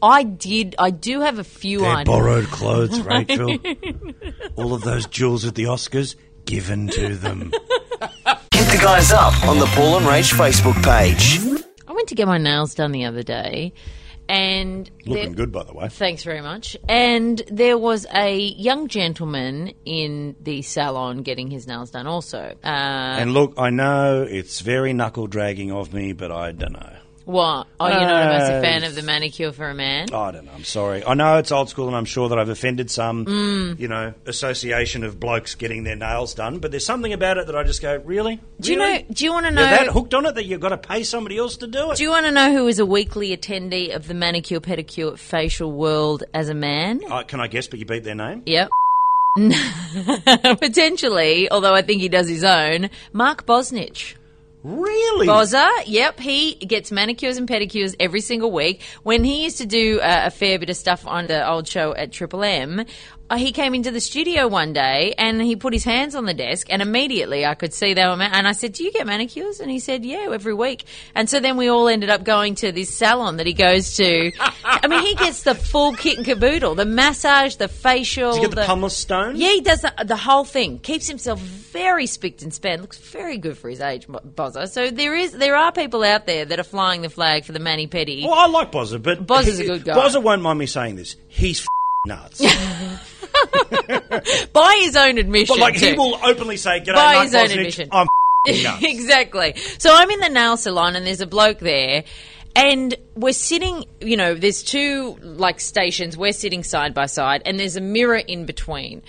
[0.02, 2.06] I did, I do have a few They're ideas.
[2.16, 3.58] borrowed clothes, Rachel.
[4.56, 6.14] All of those jewels at the Oscars
[6.46, 7.50] given to them.
[8.50, 11.38] Keep the guys up on the Paul and Rach Facebook page.
[11.86, 13.72] I went to get my nails done the other day,
[14.28, 15.88] and Looking there- good, by the way.
[15.88, 16.76] Thanks very much.
[16.88, 22.54] And there was a young gentleman in the salon getting his nails done also.
[22.64, 26.96] Uh, And look, I know it's very knuckle dragging of me, but I don't know.
[27.24, 27.66] What?
[27.80, 30.12] Oh, you're not a massive Uh, fan of the manicure for a man?
[30.12, 30.52] I don't know.
[30.54, 31.04] I'm sorry.
[31.04, 33.80] I know it's old school, and I'm sure that I've offended some, Mm.
[33.80, 36.58] you know, association of blokes getting their nails done.
[36.58, 38.40] But there's something about it that I just go, really?
[38.60, 38.98] Do you Really?
[39.00, 39.04] know?
[39.12, 39.70] Do you want to You're know?
[39.70, 41.96] that hooked on it that you've got to pay somebody else to do it.
[41.96, 45.72] Do you want to know who is a weekly attendee of the manicure pedicure facial
[45.72, 47.00] world as a man?
[47.10, 47.66] Uh, can I guess?
[47.66, 48.42] But you beat their name.
[48.46, 48.68] Yep.
[50.60, 52.90] Potentially, although I think he does his own.
[53.12, 54.14] Mark Bosnich.
[54.64, 55.26] Really?
[55.26, 58.80] Bozza, yep, he gets manicures and pedicures every single week.
[59.02, 61.94] When he used to do uh, a fair bit of stuff on the old show
[61.94, 62.86] at Triple M,
[63.30, 66.34] Uh, he came into the studio one day and he put his hands on the
[66.34, 68.16] desk, and immediately I could see they were.
[68.16, 70.84] Ma- and I said, "Do you get manicures?" And he said, "Yeah, every week."
[71.14, 74.30] And so then we all ended up going to this salon that he goes to.
[74.64, 78.64] I mean, he gets the full kit and caboodle: the massage, the facial, get the
[78.64, 79.36] pumice stone?
[79.36, 80.78] yeah, he does the, the whole thing.
[80.80, 82.82] Keeps himself very spicked and span.
[82.82, 84.68] Looks very good for his age, Bo- Bozza.
[84.68, 87.58] So there is there are people out there that are flying the flag for the
[87.58, 88.22] mani pedi.
[88.24, 89.94] Well, I like Bozza, but Bozza's a good guy.
[89.94, 91.16] Bozza won't mind me saying this.
[91.28, 91.68] He's f-
[92.06, 92.40] nuts.
[94.52, 95.54] by his own admission.
[95.56, 95.96] but like he too.
[95.96, 97.88] will openly say, "G'day, By Mark his own Bosnich, admission.
[97.92, 98.06] I'm
[98.46, 99.54] nuts." exactly.
[99.78, 102.04] So I'm in the nail salon and there's a bloke there.
[102.56, 106.16] And we're sitting, you know, there's two like stations.
[106.16, 109.02] We're sitting side by side, and there's a mirror in between.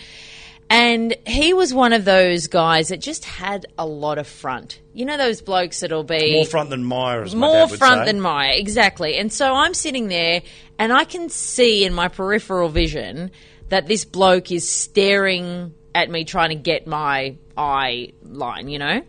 [0.68, 4.80] And he was one of those guys that just had a lot of front.
[4.96, 7.78] You know, those blokes that'll be More front than Myer, as my more dad would
[7.80, 8.06] front say.
[8.06, 9.16] than Myer, exactly.
[9.18, 10.42] And so I'm sitting there,
[10.80, 13.32] and I can see in my peripheral vision
[13.70, 18.68] that this bloke is staring at me, trying to get my eye line.
[18.68, 19.02] You know,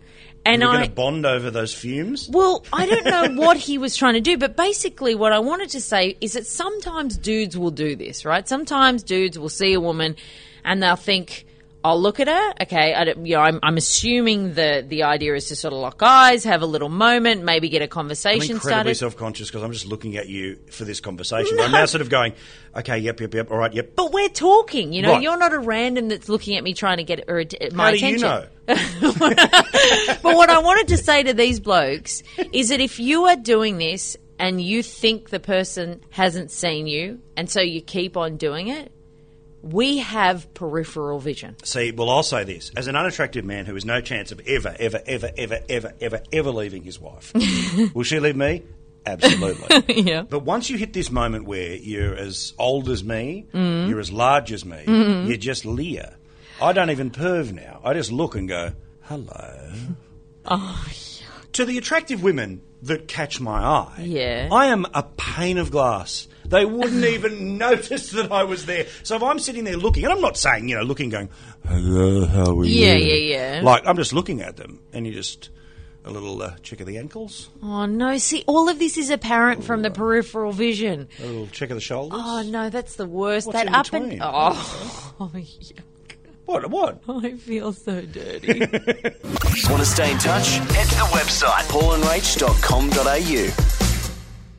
[0.46, 2.28] and I going to bond over those fumes.
[2.30, 5.70] well, I don't know what he was trying to do, but basically, what I wanted
[5.70, 8.46] to say is that sometimes dudes will do this, right?
[8.46, 10.16] Sometimes dudes will see a woman
[10.64, 11.46] and they'll think,
[11.86, 15.48] "I'll look at her." Okay, I you know, I'm, I'm assuming the the idea is
[15.48, 18.94] to sort of lock eyes, have a little moment, maybe get a I'm conversation incredibly
[18.94, 18.94] started.
[18.96, 21.58] self-conscious because I'm just looking at you for this conversation.
[21.60, 22.34] I'm now sort of going,
[22.76, 23.94] okay, yep, yep, yep, all right, yep.
[23.96, 25.12] But we're talking, you know.
[25.12, 25.22] Right.
[25.22, 27.98] You're not a random that's looking at me trying to get or, my How do
[27.98, 28.20] you attention.
[28.28, 28.46] know?
[28.66, 32.22] but what I wanted to say to these blokes
[32.52, 37.20] is that if you are doing this and you think the person hasn't seen you,
[37.36, 38.92] and so you keep on doing it,
[39.72, 41.56] we have peripheral vision.
[41.64, 44.74] See, well, I'll say this: as an unattractive man who has no chance of ever,
[44.78, 47.32] ever, ever, ever, ever, ever, ever leaving his wife,
[47.94, 48.62] will she leave me?
[49.04, 50.02] Absolutely.
[50.02, 50.22] yeah.
[50.22, 53.88] But once you hit this moment where you're as old as me, Mm-hmm.
[53.88, 56.16] you're as large as me, you're just Leah.
[56.60, 57.80] I don't even perv now.
[57.84, 59.72] I just look and go, hello.
[60.48, 60.86] Oh,
[61.56, 64.50] To the attractive women that catch my eye, Yeah.
[64.52, 66.28] I am a pane of glass.
[66.44, 68.86] They wouldn't even notice that I was there.
[69.02, 71.30] So if I'm sitting there looking, and I'm not saying, you know, looking, going,
[71.66, 72.84] hello, how are you?
[72.84, 73.60] Yeah, yeah, yeah.
[73.64, 75.48] Like, I'm just looking at them, and you just,
[76.04, 78.18] a little uh, check of the ankles, Oh no!
[78.18, 81.08] See, all of this is apparent from the peripheral vision.
[81.20, 82.20] a little check of the shoulders.
[82.22, 83.46] Oh no, that's the worst.
[83.46, 84.12] What's that up between?
[84.12, 85.80] and oh, oh yuck.
[86.46, 87.02] What, what?
[87.08, 88.60] I feel so dirty.
[88.60, 90.58] Want to stay in touch?
[90.58, 93.62] Head to the website paulandrach.com.au.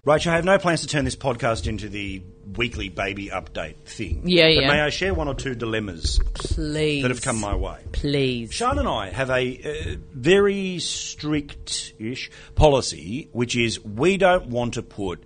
[0.05, 2.21] Rach, I have no plans to turn this podcast into the
[2.55, 4.23] weekly baby update thing.
[4.25, 4.67] Yeah, but yeah.
[4.67, 7.77] May I share one or two dilemmas Please, that have come my way?
[7.93, 8.53] Please.
[8.53, 14.81] Sean and I have a uh, very strict-ish policy, which is we don't want to
[14.81, 15.23] put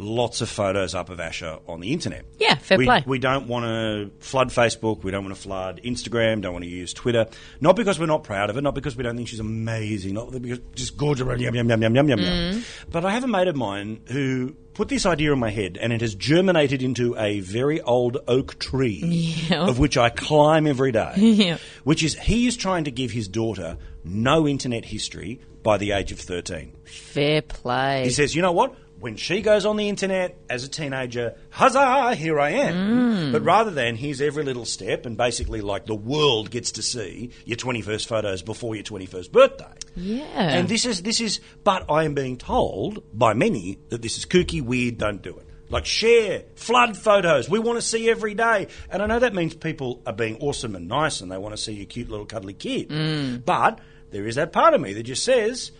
[0.00, 2.24] lots of photos up of Asha on the internet.
[2.38, 3.04] Yeah, fair we, play.
[3.06, 5.02] We don't want to flood Facebook.
[5.04, 6.40] We don't want to flood Instagram.
[6.40, 7.26] Don't want to use Twitter.
[7.60, 8.62] Not because we're not proud of her.
[8.62, 10.14] Not because we don't think she's amazing.
[10.14, 11.26] Not because just gorgeous.
[11.26, 12.52] Yum yum yum yum yum yum Mm.
[12.54, 12.64] yum.
[12.90, 15.92] But I have a mate of mine who put this idea in my head, and
[15.92, 19.00] it has germinated into a very old oak tree,
[19.48, 19.66] Yeah.
[19.66, 21.12] of which I climb every day.
[21.16, 21.58] Yeah.
[21.84, 26.10] Which is he is trying to give his daughter no internet history by the age
[26.12, 26.72] of thirteen.
[26.84, 28.04] Fair play.
[28.04, 28.74] He says, you know what?
[29.00, 32.74] When she goes on the internet as a teenager, huzzah, here I am.
[32.74, 33.32] Mm.
[33.32, 37.30] But rather than here's every little step, and basically like the world gets to see
[37.46, 39.72] your 21st photos before your 21st birthday.
[39.96, 40.24] yeah.
[40.26, 44.26] And this is, this is, but I am being told by many that this is
[44.26, 45.46] kooky, weird, don't do it.
[45.70, 48.66] Like share, flood photos, we want to see every day.
[48.90, 51.62] And I know that means people are being awesome and nice and they want to
[51.62, 52.90] see your cute little cuddly kid.
[52.90, 53.44] Mm.
[53.44, 53.78] But
[54.10, 55.70] there is that part of me that just says,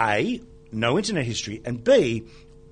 [0.00, 0.40] A,
[0.72, 2.24] no internet history, and B,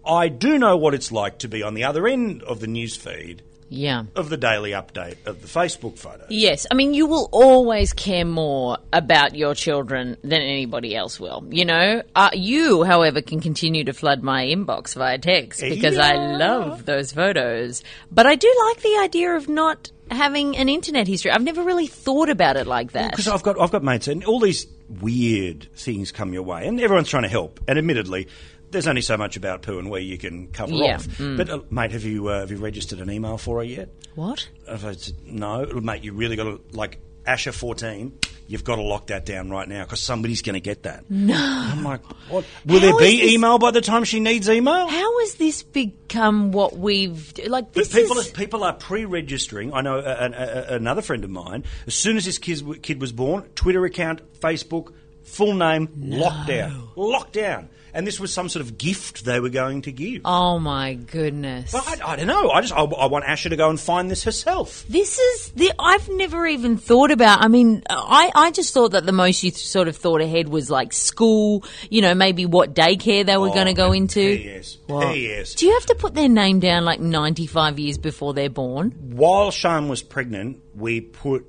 [0.07, 2.97] I do know what it's like to be on the other end of the news
[2.97, 4.05] feed Yeah.
[4.15, 6.25] of the daily update of the Facebook photo.
[6.29, 11.45] Yes, I mean you will always care more about your children than anybody else will.
[11.51, 16.15] You know, uh, you, however, can continue to flood my inbox via text because I
[16.15, 17.83] love those photos.
[18.13, 21.31] But I do like the idea of not having an internet history.
[21.31, 23.13] I've never really thought about it like that.
[23.13, 24.67] Because I've got I've got mates and all these
[25.01, 27.59] weird things come your way, and everyone's trying to help.
[27.67, 28.29] And admittedly,
[28.75, 31.09] there's only so much about poo and wee you can cover Yeah, off.
[31.19, 33.89] But uh, mate, have you uh, have you registered an email for her yet?
[34.15, 34.47] what?
[34.69, 38.19] If I said, no, mate, you really got to like Asha fourteen.
[38.47, 41.11] You've got to lock that down right now because somebody's going to get that.
[41.11, 42.45] No, I'm like, what?
[42.67, 44.87] Will How there be this- email by the time she needs email?
[44.87, 47.73] How has this become what we've like?
[47.73, 49.73] But people, is are, people are pre-registering.
[49.73, 51.65] I know a, a, a, another friend of mine.
[51.87, 54.93] As soon as his kid, kid was born, Twitter account, Facebook,
[55.25, 57.69] full name, locked down, locked down.
[57.97, 60.23] And this was some sort of gift they were going to give.
[60.25, 61.71] oh my goodness.
[61.71, 62.51] But I, I don't know.
[62.51, 64.85] I just I, I want Asha to go and find this herself.
[64.89, 67.45] This is the I've never even thought about.
[67.45, 70.71] I mean, I I just thought that the most you sort of thought ahead was
[70.71, 71.63] like school.
[71.89, 74.61] You know, maybe what daycare they were oh, going to go into.
[74.89, 75.15] What?
[75.15, 75.55] P.S.
[75.55, 78.91] Do you have to put their name down like ninety five years before they're born?
[78.91, 81.47] While Sean was pregnant, we put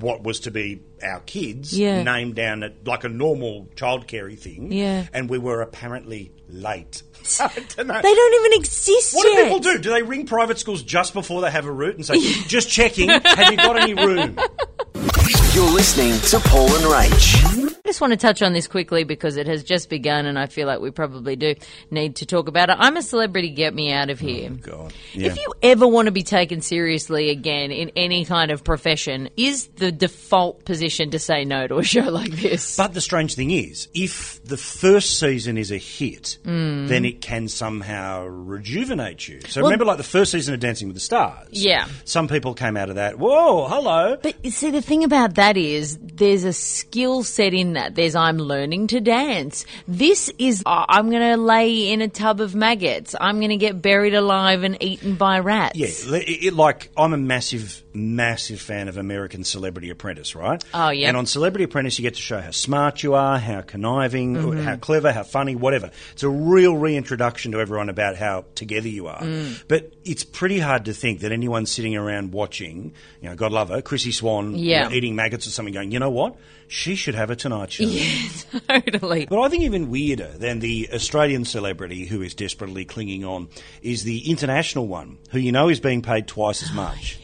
[0.00, 2.02] what was to be our kids Yeah.
[2.02, 4.72] name down at like a normal childcare thing.
[4.72, 5.06] Yeah.
[5.12, 7.02] And we were apparently late.
[7.38, 7.54] Don't.
[7.76, 9.78] They don't even exist What do people do?
[9.78, 13.08] Do they ring private schools just before they have a route and say, "Just checking,
[13.10, 14.38] have you got any room?"
[15.28, 17.68] You're listening to Paul and Rach.
[17.84, 20.46] I just want to touch on this quickly because it has just begun, and I
[20.46, 21.54] feel like we probably do
[21.90, 22.76] need to talk about it.
[22.78, 23.50] I'm a celebrity.
[23.50, 24.50] Get me out of here.
[24.52, 28.62] Oh, God, If you ever want to be taken seriously again in any kind of
[28.62, 32.76] profession, is the default position to say no to a show like this?
[32.76, 36.86] But the strange thing is, if the first season is a hit, hmm.
[36.86, 39.40] then it can somehow rejuvenate you.
[39.48, 41.48] So remember, like the first season of Dancing with the Stars.
[41.50, 41.86] Yeah.
[42.04, 43.18] Some people came out of that.
[43.18, 44.16] Whoa, hello.
[44.22, 47.94] But you see, the thing about that is there's a skill set in that.
[47.94, 49.66] There's I'm learning to dance.
[49.88, 53.14] This is uh, I'm going to lay in a tub of maggots.
[53.20, 55.76] I'm going to get buried alive and eaten by rats.
[55.76, 60.62] Yeah, it, it- like I'm a massive, massive fan of American Celebrity Apprentice, right?
[60.74, 61.08] Oh, yeah.
[61.08, 64.60] And on Celebrity Apprentice, you get to show how smart you are, how conniving, Mm-hmm.
[64.62, 65.90] how clever, how funny, whatever.
[66.12, 69.20] It's a real reintroduction to everyone about how together you are.
[69.22, 69.62] Mm.
[69.68, 73.68] But it's pretty hard to think that anyone sitting around watching, you know, God love
[73.68, 76.36] her, Chrissy Swan, you know, eating maggots or something, going, you know what?
[76.66, 77.84] She should have a Tonight Show.
[78.68, 79.26] totally.
[79.26, 83.48] But I think even weirder than the Australian celebrity who is desperately clinging on
[83.82, 87.20] is the international one, who you know is being paid twice as ah, much.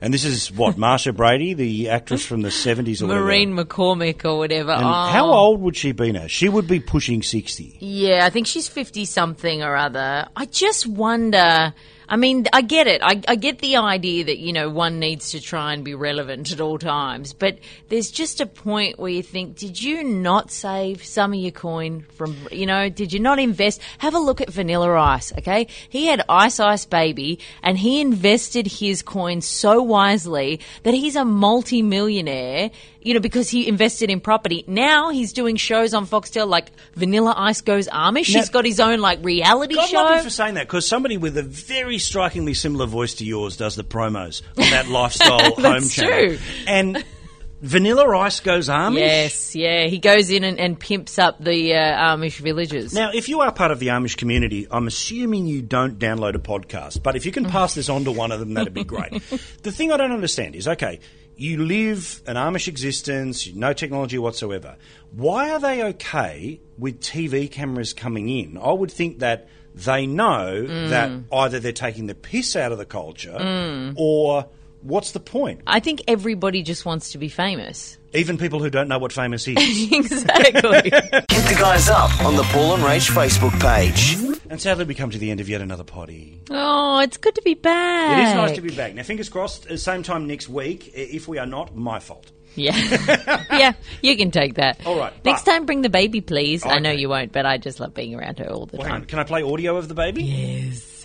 [0.00, 3.68] And this is what Marcia Brady, the actress from the seventies or Maureen whatever.
[3.68, 4.70] McCormick or whatever.
[4.70, 5.06] And oh.
[5.10, 6.28] how old would she be now?
[6.28, 7.76] She would be pushing sixty.
[7.80, 10.28] Yeah, I think she's 50 something or other.
[10.36, 11.74] I just wonder.
[12.08, 13.02] I mean, I get it.
[13.02, 16.50] I, I get the idea that, you know, one needs to try and be relevant
[16.52, 17.34] at all times.
[17.34, 21.52] But there's just a point where you think, did you not save some of your
[21.52, 23.82] coin from, you know, did you not invest?
[23.98, 25.66] Have a look at Vanilla Ice, okay?
[25.88, 31.24] He had Ice Ice Baby and he invested his coin so wisely that he's a
[31.24, 32.70] multi-millionaire,
[33.08, 34.64] you know, because he invested in property.
[34.66, 38.34] Now he's doing shows on Foxtel like Vanilla Ice Goes Amish.
[38.34, 39.96] Now- he's got his own like reality God show.
[39.96, 43.56] love you for saying that because somebody with a very strikingly similar voice to yours
[43.56, 46.28] does the promos on that lifestyle home That's channel.
[46.36, 46.38] true.
[46.66, 47.02] And
[47.62, 48.98] Vanilla Ice goes Amish.
[48.98, 52.92] Yes, yeah, he goes in and, and pimps up the uh, Amish villages.
[52.92, 56.38] Now, if you are part of the Amish community, I'm assuming you don't download a
[56.38, 59.10] podcast, but if you can pass this on to one of them, that'd be great.
[59.62, 61.00] the thing I don't understand is okay,
[61.38, 64.76] you live an Amish existence, no technology whatsoever.
[65.12, 68.58] Why are they okay with TV cameras coming in?
[68.58, 70.88] I would think that they know mm.
[70.90, 73.94] that either they're taking the piss out of the culture mm.
[73.96, 74.48] or
[74.82, 75.60] what's the point?
[75.66, 77.97] I think everybody just wants to be famous.
[78.14, 79.56] Even people who don't know what famous is.
[79.92, 80.90] exactly.
[80.90, 84.14] Hit the guys up on the Paul and Rach Facebook page.
[84.50, 86.40] and sadly, we come to the end of yet another potty.
[86.50, 88.18] oh, it's good to be back.
[88.18, 88.94] It is nice to be back.
[88.94, 90.90] Now, fingers crossed, uh, same time next week.
[90.94, 92.32] If we are not, my fault.
[92.54, 92.74] Yeah,
[93.52, 94.84] yeah, you can take that.
[94.86, 96.64] All right, Next time, bring the baby, please.
[96.66, 98.92] I know you won't, but I just love being around her all the Well, hang
[98.94, 99.02] time.
[99.02, 99.06] on.
[99.06, 100.24] Can I play audio of the baby?
[100.24, 100.97] Yes.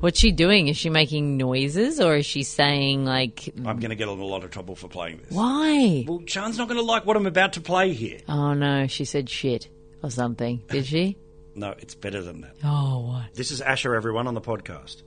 [0.00, 0.68] What's she doing?
[0.68, 4.24] Is she making noises, or is she saying like, I'm going to get in a
[4.24, 5.32] lot of trouble for playing this.
[5.32, 6.04] "Why"?
[6.06, 8.20] Well, Sean's not going to like what I'm about to play here.
[8.28, 9.68] Oh no, she said shit
[10.02, 10.62] or something.
[10.68, 11.16] Did she?
[11.54, 12.54] No, it's better than that.
[12.62, 13.34] Oh, what?
[13.34, 15.02] This is Asha, everyone, on the podcast.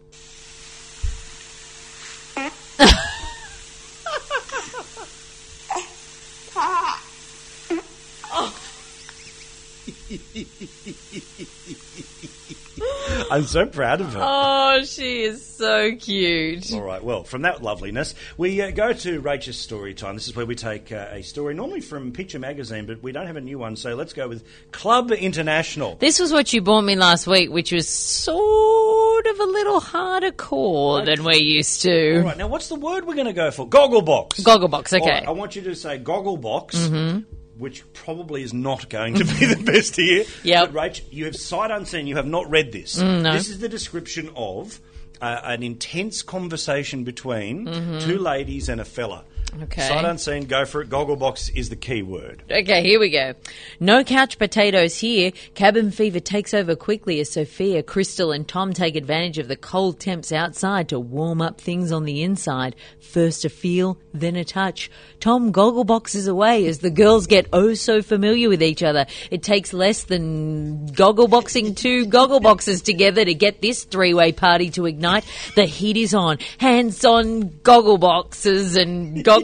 [13.31, 14.19] I'm so proud of her.
[14.21, 16.73] Oh, she is so cute.
[16.73, 20.15] All right, well, from that loveliness, we uh, go to Rachel's story time.
[20.15, 23.27] This is where we take uh, a story, normally from Picture Magazine, but we don't
[23.27, 25.95] have a new one, so let's go with Club International.
[25.95, 30.31] This was what you bought me last week, which was sort of a little harder
[30.31, 32.17] core than we're used to.
[32.17, 33.65] All right, now what's the word we're going to go for?
[33.65, 34.41] Gogglebox.
[34.41, 35.09] Gogglebox, okay.
[35.09, 37.23] right, I want you to say Gogglebox.
[37.57, 40.23] Which probably is not going to be the best here.
[40.43, 42.07] Yeah, But Rach, you have sight unseen.
[42.07, 42.97] You have not read this.
[42.97, 43.33] Mm, no.
[43.33, 44.79] This is the description of
[45.21, 47.65] uh, an intense conversation between
[47.99, 49.25] two ladies and a fella.
[49.63, 49.81] Okay.
[49.81, 50.89] Sight unseen, go for it.
[50.89, 52.41] Gogglebox is the key word.
[52.49, 53.33] Okay, here we go.
[53.79, 55.31] No couch potatoes here.
[55.55, 59.99] Cabin fever takes over quickly as Sophia, Crystal, and Tom take advantage of the cold
[59.99, 62.75] temps outside to warm up things on the inside.
[63.01, 64.89] First a feel, then a touch.
[65.19, 69.05] Tom goggleboxes away as the girls get oh so familiar with each other.
[69.31, 74.85] It takes less than goggleboxing two goggleboxes together to get this three way party to
[74.85, 75.25] ignite.
[75.55, 76.37] The heat is on.
[76.57, 79.40] Hands on goggleboxes and goggleboxes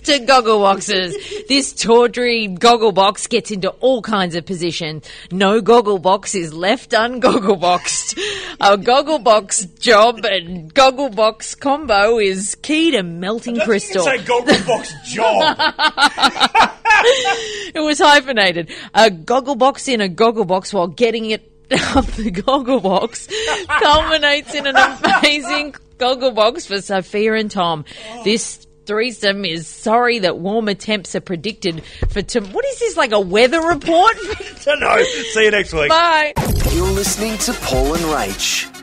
[0.00, 1.16] to goggle boxes.
[1.48, 5.08] This tawdry goggle box gets into all kinds of positions.
[5.30, 8.18] No goggle box is left ungoggle boxed.
[8.60, 14.04] A goggle box job and goggle box combo is key to melting crystal.
[14.04, 16.72] Say Gogglebox job.
[17.74, 18.70] It was hyphenated.
[18.94, 21.52] A goggle box in a goggle box while getting it
[21.94, 23.28] up the goggle box
[23.66, 27.84] culminates in an amazing goggle box for Sophia and Tom.
[28.24, 33.12] This threesome is sorry that warmer temps are predicted for tom- What is this, like
[33.12, 34.16] a weather report?
[34.66, 35.88] no, see you next week.
[35.88, 36.32] Bye.
[36.72, 38.75] You're listening to Paul and Rach.